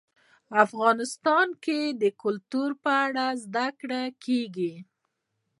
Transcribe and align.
افغانستان 0.65 1.47
کې 1.63 1.79
د 2.01 2.03
کلتور 2.23 2.69
په 2.83 2.91
اړه 3.05 3.25
زده 3.43 3.67
کړه 3.79 4.01
کېږي. 4.25 4.73